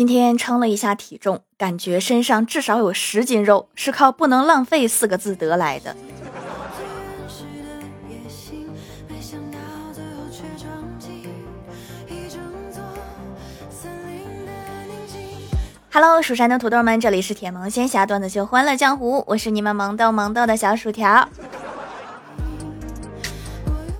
[0.00, 5.94] 今天称了一下体重，感觉身上至少有十斤肉，是靠“不能浪费”四个字得来的。
[15.92, 21.28] Hello，蜀山的土豆们，这里是铁萌仙侠段子秀《欢乐江湖》，我是你们萌豆萌豆的小薯条。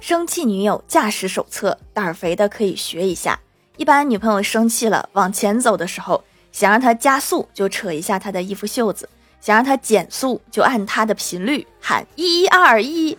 [0.00, 3.38] 生气女友驾驶手册，胆儿肥的可以学一下。
[3.80, 6.22] 一般女朋友生气了，往前走的时候，
[6.52, 9.06] 想让她加速，就扯一下她的衣服袖子；
[9.40, 13.16] 想让她减速，就按她的频率喊一二一；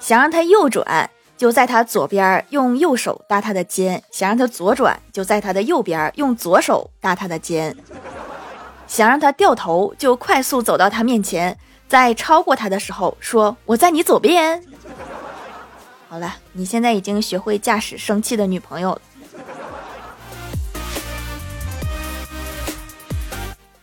[0.00, 1.10] 想让她右转。
[1.36, 7.76] 就在他左边用右手搭他的肩，想让他左转，就在他的右边用左手搭他的肩。
[8.86, 14.62] 想让他掉头，就快速走到他面前，在超过他的时候说：“我在你左边。”
[16.08, 19.00] 好了，你现在已经学会驾驶生气的女朋友了。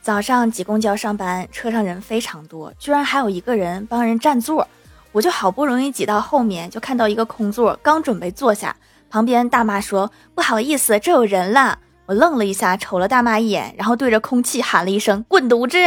[0.01, 4.67] 早上挤公交上班，车上人非常多，居然还有一个人帮人占座。
[5.11, 8.75] 我就好不容易挤到后面，就看到一个空座，刚准备坐下，
[9.09, 15.77] 旁边大妈说：“不好意思，这有人了。”我愣了一下，瞅了大妈一眼，然后对着空气喊了一声：“滚犊子！”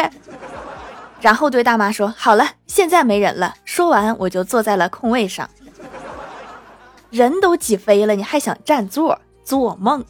[1.20, 5.48] 然后对大妈说：“好了，现在没人了。”说完，我就坐在了空位上。
[7.10, 9.20] 人都挤飞了，你还想占座？
[9.44, 10.04] 做梦！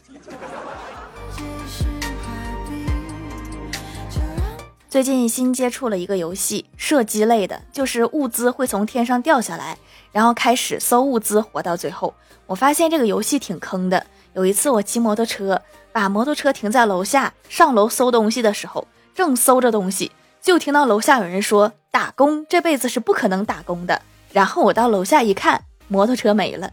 [4.92, 9.78] 最近新接触了一个游戏，射击类的，就是物资会从天上掉下来，
[10.12, 12.12] 然后开始搜物资，活到最后。
[12.46, 14.04] 我发现这个游戏挺坑的。
[14.34, 26.70] 有一次我骑摩托车，把摩托车停在楼下，上楼搜东西的时候，正搜着东西，就听到楼下有人说：“打工这辈子是不可能打工的。”然后我到楼下一看，摩托车没了。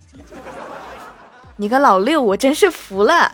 [1.55, 3.31] 你个老六，我真是服了。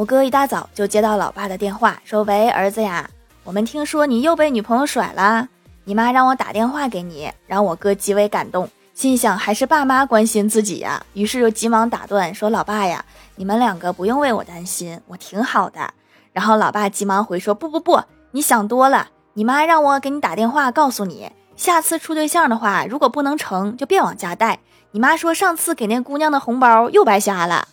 [0.00, 3.10] 我哥一大早就接到老爸的电话，说：“喂，儿子呀，
[3.44, 5.46] 我们听说你又被女朋友甩了，
[5.84, 13.04] 你妈让我打电话给你。”让我哥极为感动，心想还是爸妈关心自己呀，于是就急忙打断说：“老爸呀，
[13.36, 15.92] 你们两个不用为我担心，我挺好的。”
[16.32, 18.00] 然后老爸急忙回说：“不不不，
[18.30, 24.60] 你想多了，你妈让我给你打电话告诉你，下次处对象的话，如果不能成就别往家带。
[24.92, 27.68] 你妈说上次给那姑娘的红包又白瞎了。”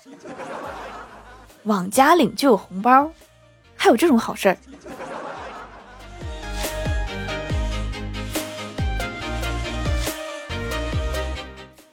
[1.68, 3.12] 往家领就有红包，
[3.76, 4.58] 还有这种好事儿。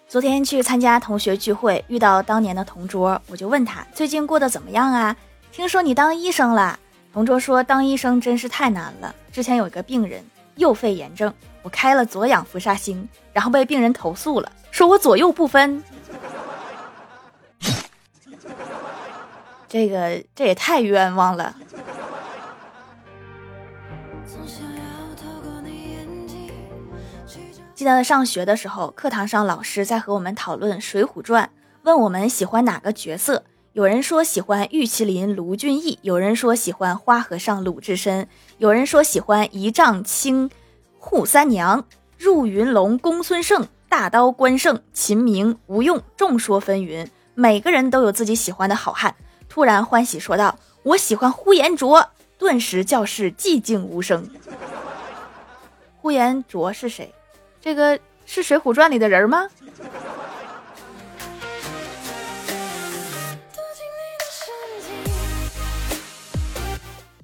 [0.06, 5.16] 昨天去参加同学聚会，遇到当年的同桌，我就问他最近过得怎么样啊？
[5.50, 6.78] 听说你当医生了。
[7.12, 9.12] 同桌说当医生真是太难了。
[9.32, 10.24] 之前有一个病人
[10.54, 15.82] 右肺炎症，我开了左氧氟沙星，然后被病人投诉了，说我左右不分。
[19.74, 21.52] 这个这也太冤枉了。
[27.74, 31.46] 记得上学的时候，课堂上老师在和我们讨论《水浒传》，
[31.82, 33.42] 问我们喜欢哪个角色。
[33.72, 40.48] 有人说喜欢玉麒麟卢俊义，有人说喜欢花和尚鲁智深，有人说喜欢一丈青
[41.00, 41.84] 扈三娘、
[42.16, 49.12] 入云龙公孙胜、大刀关胜、秦明、吴用，众说纷纭，每个人都有自己喜欢的好汉。
[49.54, 54.28] 突然欢喜说道：“我喜欢呼延灼。”顿时教室寂静无声。
[55.98, 57.14] 呼延灼是谁？
[57.60, 59.48] 这个是《水浒传》里的人吗？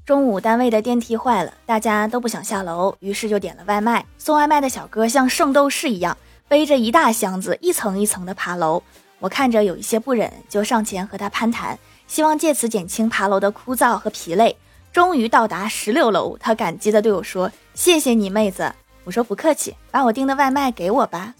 [0.06, 4.06] 中午单位的电梯坏了，大家都不想下楼，于是就点了外卖。
[4.19, 8.80] 送外卖的小哥像圣斗士一样，背着一大箱子，一层一层的爬楼。
[9.19, 11.76] 我看着有一些不忍，就上前和他攀谈。
[12.10, 14.56] 希望借此减轻爬楼的枯燥和疲累。
[14.93, 21.34] 终于到达十六楼，他感激地对我说：“谢谢你，妹子。”我说：“不客气，把我订的外卖给我吧。”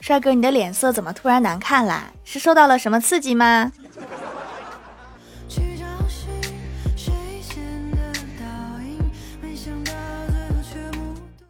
[0.00, 2.12] 帅哥，你的脸色怎么突然难看啦？
[2.24, 3.72] 是受到了什么刺激吗？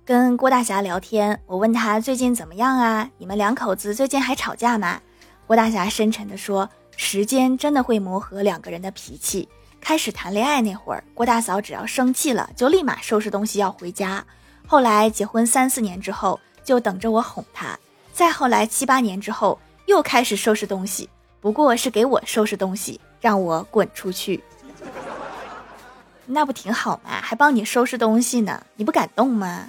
[0.05, 3.11] 跟郭大侠聊天，我问他最近怎么样啊？
[3.19, 5.01] 你们两口子最近还吵架吗？
[5.49, 6.71] 郭大侠深沉地说。
[7.03, 9.49] 时间真的会磨合两个人的脾气。
[9.81, 14.23] 开始谈恋爱那会儿，郭大嫂只要生气了，就立马收拾东西要回家。
[14.67, 17.77] 后来结婚三四年之后，就等着我哄她。
[18.13, 21.09] 再后来七八年之后，又开始收拾东西，
[21.41, 24.45] 不过是给我收拾东西，让我滚出去。
[26.27, 27.19] 那不挺好吗？
[27.23, 29.69] 还帮你收拾东西呢，你不感动吗？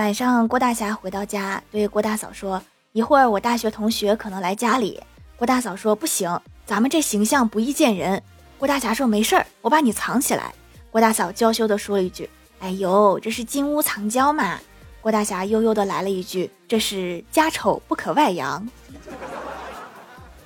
[0.00, 2.62] 晚上，郭大侠回到家，对郭大嫂说
[2.92, 4.98] ：“一会儿我大学同学可能来家里。”
[5.36, 8.22] 郭大嫂说：“不行，咱们这形象不易见人。”
[8.56, 10.54] 郭大侠说：“没事儿，我把你藏起来。”
[10.90, 12.30] 郭大嫂娇羞地说了一句
[12.60, 14.58] ：“哎呦，这是金屋藏娇嘛。”
[15.02, 18.66] 郭大侠悠悠地来了一句：“这是家丑不可外扬。”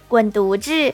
[0.09, 0.93] 滚犊子！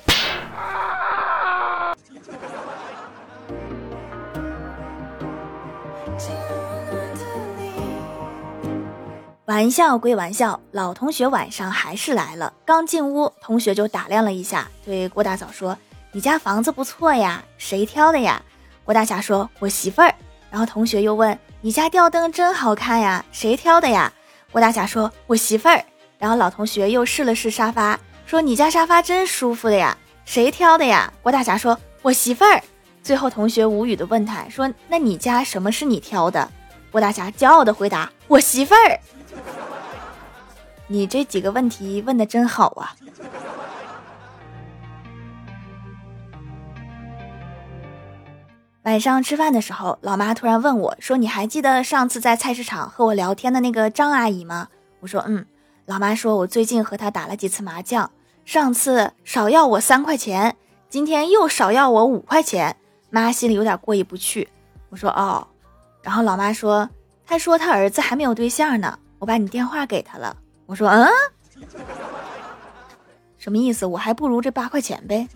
[9.50, 12.52] 玩笑归玩笑，老同学晚上还是来了。
[12.64, 15.76] 刚进屋，同学就打量了一下，对郭大嫂说
[16.14, 18.40] ：“你家房子不错呀，谁挑的呀？”
[18.86, 20.14] 郭大侠说：“我媳妇儿。”
[20.52, 24.12] 然后同学又问：“你家吊灯真好看呀，谁挑的呀？”
[24.52, 25.84] 郭大侠说：“我媳妇儿。”
[26.16, 32.62] 然后老同学又试了试沙发，说：“你家沙发真舒服的呀，谁挑的呀？”郭大侠说：“我媳妇儿。”
[33.02, 36.48] 最后同学无语的问他说：“那你家什么是你挑的？”
[36.92, 39.00] 郭大侠骄傲的回答：“我媳妇儿。”
[40.88, 42.96] 你这几个问题问的真好啊！
[48.82, 54.68] 晚上吃饭的时候，老妈突然问我说：“你还记得上次在菜市场和我聊天的那个张阿姨吗？”
[55.00, 55.44] 我说：“嗯。”
[55.86, 58.10] 老妈说：“我最近和她打了几次麻将，
[58.44, 60.56] 上次少要我三块钱，
[60.88, 62.76] 今天又少要我五块钱，
[63.10, 64.48] 妈心里有点过意不去。”
[64.88, 65.46] 我说：“哦。”
[66.02, 66.88] 然后老妈说
[67.26, 70.36] ：“她说她儿子还没有对象呢，我把你电话给他了。”
[70.66, 71.08] 我说嗯，
[73.38, 73.86] 什么意思？
[73.86, 75.28] 我还不如这八块钱呗。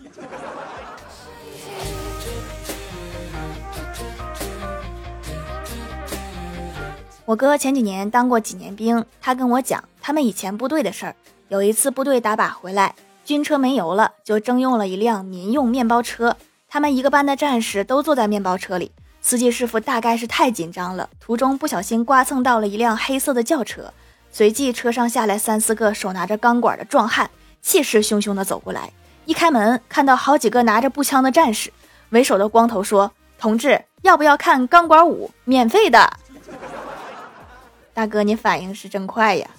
[7.25, 11.15] 我哥前几年当过几年兵，他跟我讲他们以前部队的事儿。
[11.47, 16.37] 有一次部队打靶回来，军车没油了，就征用了一辆民用面包车。
[16.69, 18.91] 他们一个班的战士都坐在面包车里，
[19.27, 23.91] 司机师傅大概是太紧张了，途中不小心刮蹭到了一辆黑色的轿车。
[24.31, 27.27] 随即，车上下来三四个手拿着钢管的壮汉，
[27.59, 28.91] 气势汹汹地走过来。
[29.25, 31.73] 一开门，看到好几个拿着步枪的战士。
[32.09, 35.31] 为首的光头说：“同志，要不要看钢管舞？
[35.43, 36.07] 免费的。”
[37.95, 39.49] 大哥，你反应是真快呀！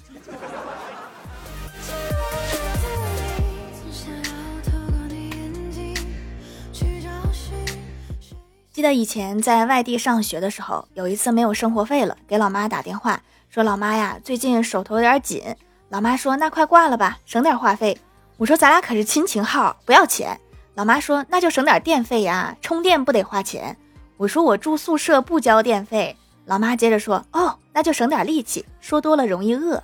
[8.77, 13.19] 记得以前在外地上学的时候，有一次没有生活费了，给老妈打电话。
[13.49, 15.43] 说老妈呀，最近手头有点紧。
[15.89, 17.99] 老妈说那快挂了吧，省点话费。
[18.37, 20.39] 我说咱俩可是亲情号，不要钱。
[20.75, 23.75] 老妈说那就省点电费呀，充电不得花钱。
[24.19, 26.15] 我说我住宿舍不交电费。
[26.45, 29.83] 老妈接着说哦，那就省点力气，说多了容易饿。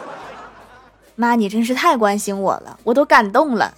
[1.16, 3.74] 妈，你真是太关心我了，我都感动了。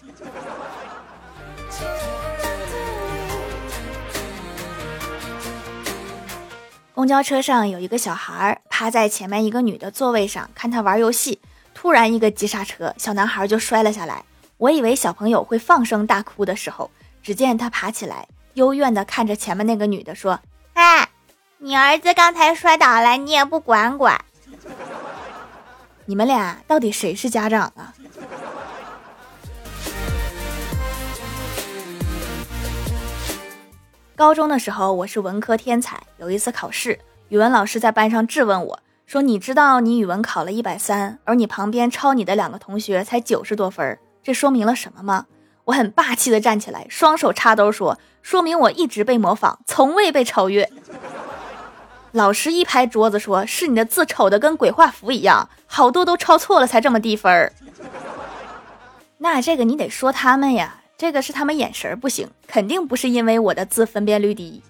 [6.99, 11.39] 公交车上有一个小孩趴在前面一个女的座位上看她玩游戏，
[11.73, 14.25] 突然一个急刹车，小男孩就摔了下来。
[14.56, 16.91] 我以为小朋友会放声大哭的时候，
[17.23, 20.41] 只见他爬起来，幽怨地看着前面那个女的说
[20.75, 21.09] ：“哎，
[21.59, 24.21] 你儿子刚才摔倒了，你也不管管？
[26.06, 27.95] 你们俩到底谁是家长啊？”
[34.19, 35.97] 高中的时候，我是文科天才。
[36.17, 36.99] 有一次考试，
[37.29, 45.26] 语文老师在班上质问我说：“你知道你语文考了一百三，而你旁边抄你的两个同学才九十多分，这说明了什么吗？”
[45.66, 50.69] 我很霸气的站起来，双手插兜说：“说明我一直被模仿，从未被超越。
[52.11, 57.52] ”老师一拍桌子说：“是你的字丑的跟鬼画符一样，好多都抄错了才这么低分。”
[59.19, 60.75] 那这个你得说他们呀。
[60.99, 64.61] 这个是他们眼神不行，肯定不是因为我的字分辨率低。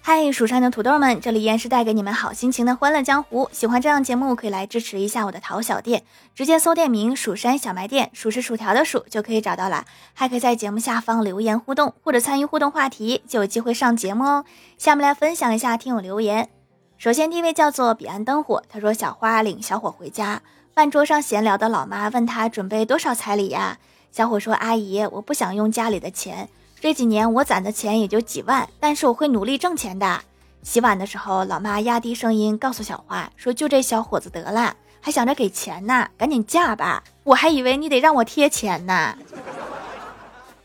[0.00, 3.48] 嗨，蜀山的土豆们，这里依然是带给你们好心情的欢乐江湖。
[3.52, 6.02] 喜欢这样节目，可以来支持一下我的淘小店，
[6.34, 9.84] 直接搜店名“蜀山小卖店”，数是薯条的数就可以找到了。
[10.14, 14.44] 还可以在节目下方留言互动，或者参与互动话题，就有机会上节目哦。
[14.78, 16.48] 下面来分享一下听友留言。
[16.96, 20.40] 首先第一位叫做彼岸灯火，他说小花领小伙回家，
[20.74, 23.78] 饭桌上闲聊的老妈问他准备多少彩礼呀？
[24.10, 26.48] 小伙说：“阿姨，我不想用家里的钱。”
[26.80, 30.20] 这几年我攒的钱也就几万，但是我会努力挣钱的。
[30.62, 37.02] 洗碗的时候，老妈压低声音告诉小花说：“就这小伙子得了，还想着给钱呢，赶紧嫁吧！
[37.24, 39.18] 我还以为你得让我贴钱呢。”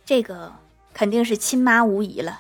[0.06, 0.54] 这个
[0.94, 2.40] 肯定是亲妈无疑了。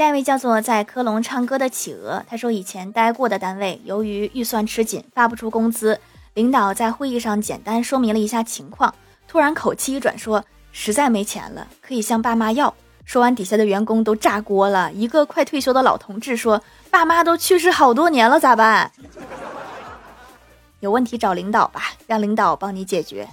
[0.00, 6.00] 下一位叫做在科隆唱歌的企鹅，他说以前待过的单位由于预算吃紧，发不出工资，
[6.32, 8.94] 领导在会议上简单说明了一下情况，
[9.28, 10.42] 突然口气一转说
[10.72, 12.72] 实在没钱了，可以向爸妈要。
[13.04, 14.90] 说完，底下的员工都炸锅了。
[14.90, 18.90] 一个快退休的老同志说：“爸妈都去世好多年了，咋办？”
[20.80, 23.28] 有问题找领导吧，让领导帮你解决。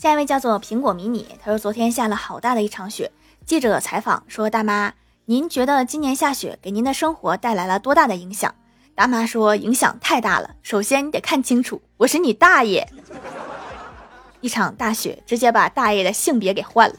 [0.00, 3.12] 下一位叫做苹果迷你，他说昨天下了好大的一场雪。
[3.44, 4.94] 记者采访说：“大妈，
[5.26, 8.54] 您觉得今年下雪给您的生活带来了多大的影响？”
[8.96, 10.56] 大妈说：“影响太大了。
[10.62, 12.88] 首先你得看清楚，我是你大爷。
[14.40, 16.96] ”一场大雪直接把大爷的性别给换了。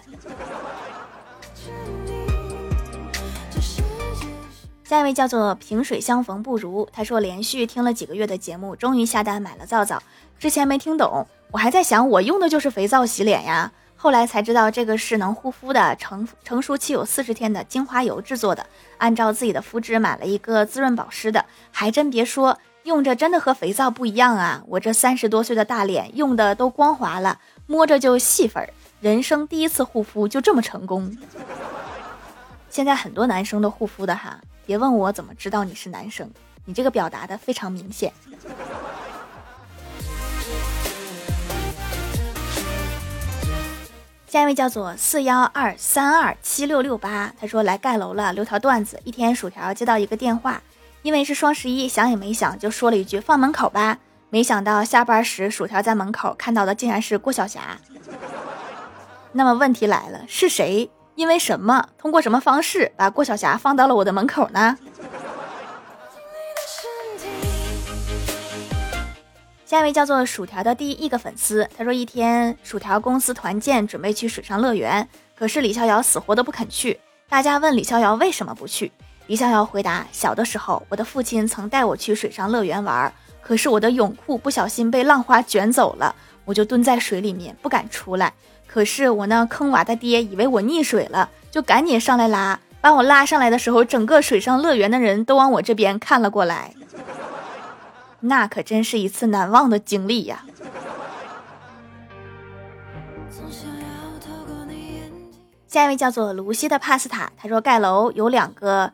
[4.84, 10.03] 下一位叫做萍水相逢不如，他说连续听了几个月的节目，终于下单买了皂皂。
[10.41, 18.65] 之前没听懂，我还在想我用的就是肥皂洗脸呀，后来才知道这个是能护肤的，成成熟期有四十天的精华油制作的。
[18.98, 22.57] 按照自己的肤质买了一个滋润保湿的，还真别说。
[22.86, 24.63] 用着真的和肥皂不一样啊！
[24.65, 28.67] 我这三十多岁的大脸用的都光滑了，摸着就细粉儿。
[29.00, 31.15] 人生第一次护肤就这么成功。
[32.71, 36.27] 现在很多男生都护肤的哈，别问我怎么知道你是男生，
[36.65, 38.12] 你这个表达的非常明显。
[44.31, 48.97] 下一位叫做四幺二三二七六六八，他说来盖楼了，留条段子。
[49.03, 50.61] 一天薯条接到一个电话。
[51.01, 53.97] 因为是双十一，想也没想就说了一句“放门口吧”。
[54.31, 57.77] 没想到下班时，薯条在门口看到的竟然是郭晓霞。
[59.33, 60.89] 那么问题来了，是谁？
[61.15, 61.89] 因为什么？
[61.97, 64.77] 通过什么方式把郭晓霞放到了我的门口呢？
[69.72, 77.00] 下一位叫做薯条的第一个粉丝，他说：一天，薯条公司团建，准备去水上乐园，可是李逍遥死活都不肯去。
[77.30, 78.92] 大家问李逍遥为什么不去？
[79.28, 86.13] 李逍遥回答：“小的时候，我的父亲曾带我去水上乐园玩，可是我的泳裤不小心被浪花卷走了，
[86.44, 88.34] 我就蹲在水里面不敢出来。
[88.68, 96.74] 可是我那坑娃的爹以为我溺水了，就赶紧上来拉，把我拉上来的时候，整个水上乐园的人都往我这边看了过来。
[98.22, 100.46] 那可真是一次难忘的经历呀。”
[105.68, 108.94] 下一位叫做卢西的帕斯塔，他说盖楼有两个。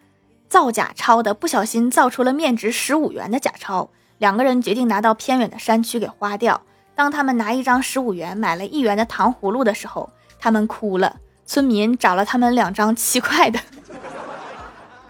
[0.50, 6.62] 造假钞的不小心造出了面值十五元的假钞，两个人决定拿到偏远的山区给花掉。
[6.96, 11.18] 当他们拿一张十五元买了一元的糖葫芦的时候，他们哭了。
[11.46, 13.60] 村民找了他们两张七块的，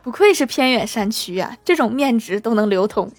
[0.01, 3.11] 不愧是偏远山区啊，这种面值都能流通。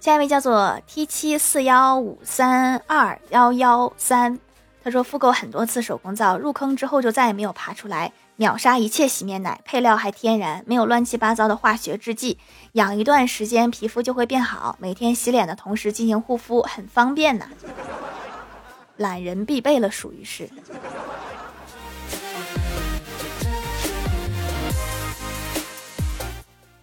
[0.00, 4.38] 下一位叫做 T 七四幺五三二幺幺三。
[4.82, 12.38] 他说：“复购很多次手工皂，入坑之后就再也没有爬出来，秒杀一切洗面奶，配料还天然，没有乱七八糟的化学制剂，
[12.72, 14.76] 养一段时间皮肤就会变好。
[14.80, 17.46] 每天洗脸的同时进行护肤，很方便呢，
[18.96, 20.48] 懒人必备了，属于是。”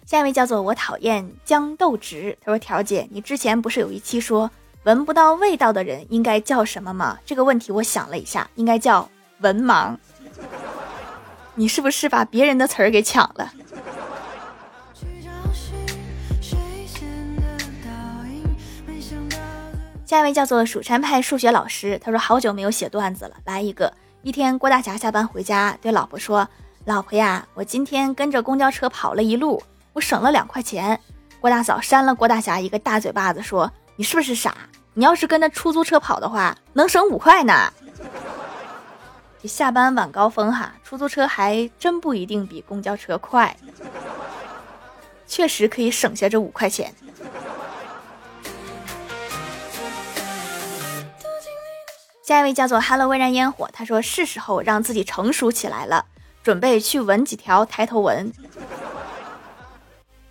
[0.08, 4.50] 下一位叫做我讨厌豇豆直，他说：“条姐，你之前不是有一期说？”
[4.84, 7.18] 闻不到味道的人应该叫什么吗？
[7.26, 9.06] 这个问题我想了一下，应该叫
[9.40, 9.94] 文盲。
[11.56, 13.52] 你是不是把别人的词儿给抢了？
[20.06, 23.92] 下一位叫做蜀山派数学老师，他说好久没有写段子了，来一个。
[24.22, 26.48] 一天，郭大侠下班回家，对老婆说
[26.86, 31.00] ：“老婆呀，我今天跟着公交车跑了一路，我省了两块钱。”
[31.40, 33.70] 郭大嫂扇了郭大侠一个大嘴巴子，说。
[34.00, 34.56] 你是不是傻？
[34.94, 37.72] 你要是跟着出租车跑的话，能省五块呢。
[39.42, 43.56] 下班晚高峰哈，出租车还真不一定比公交车快，
[45.26, 46.94] 确实可以省下这五块钱。
[52.22, 56.04] 下一位叫做 “Hello 微燃烟火”，他说是时候让自己成熟起来了，
[56.44, 58.32] 准备去纹几条抬头纹。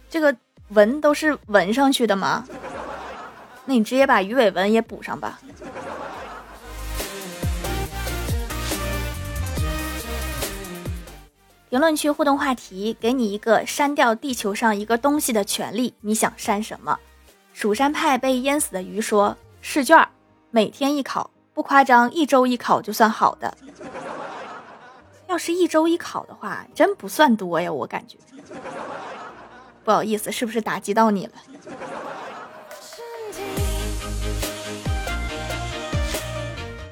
[0.09, 0.35] 这个
[0.69, 2.45] 纹都是纹上去的吗？
[3.65, 5.39] 那你直接把鱼尾纹也补上吧。
[11.69, 16.97] 评论区互动话题：给你一个删掉地球上一个东西的权利，你想删什么？
[17.53, 20.07] 蜀山派被淹死的鱼说：试卷，
[20.49, 23.53] 每天一考，不夸张，一周一考就算好的。
[25.27, 28.17] 要是一周一考的话，真不算多呀，我感觉。
[29.87, 31.31] 不好意思是不是打击到你了？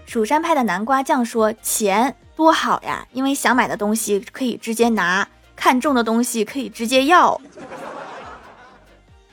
[0.07, 7.41] 蜀山派的南瓜酱说钱多好呀因为想买的东西可以直接拿看中的东西可以直接要。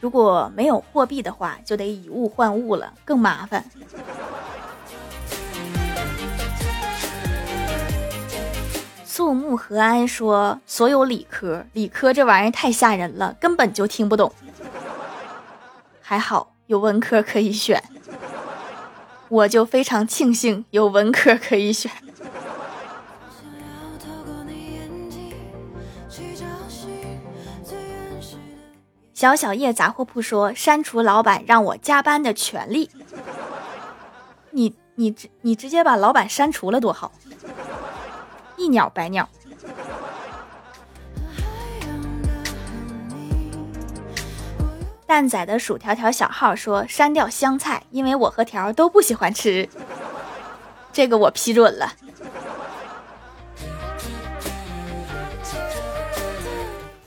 [0.01, 3.65] 如果没有货币的话就得以物换物了更麻烦。
[9.15, 14.33] 肃穆和安说：“所有理科，理科这玩意儿太吓人了，根本就听不懂。
[16.01, 17.85] 还好有文科可以选。”
[19.29, 21.93] 我就非常庆幸有文科可以选。
[29.13, 32.89] 小小叶杂货铺说：“删除老板让我加班的权利。”
[34.53, 37.13] 你你直你直接把老板删除了多好，
[38.57, 39.29] 一鸟百鸟。
[45.07, 49.69] 蛋仔的薯条条小号说删掉香菜，因为我和条都不喜欢吃。
[50.91, 51.93] 这个我批准了。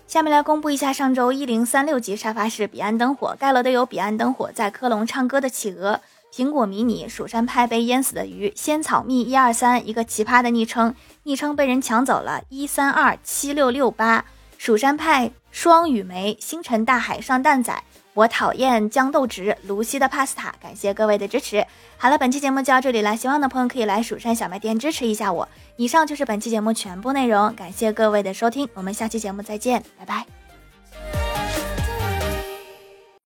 [0.07, 5.99] 下面来公布一下上周一零三六级沙发是彼岸灯火盖楼的有彼岸灯火在科隆唱歌的企鹅
[6.35, 14.25] 苹果迷你蜀山派被淹死的鱼仙草蜜一二三一个奇葩的昵称昵称被人抢走了一三二七六六八
[14.57, 17.81] 蜀山派双羽梅星辰大海上蛋仔。
[18.13, 21.65] 我讨厌豇豆直，卢西的帕斯塔感谢各位的支持。
[21.97, 25.47] 好了，本期节目就到这里了，喜欢的朋友可以来蜀山小卖店支持一下我。
[25.77, 30.44] 以上就是本期节目全部内容，感谢各位的收听，我们下期节目再见，拜拜。